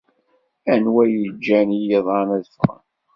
Anwa 0.73 1.03
i 1.07 1.15
yeǧǧan 1.23 1.69
i 1.77 1.79
yiḍan 1.87 2.27
ad 2.35 2.43
ffɣen? 2.53 2.83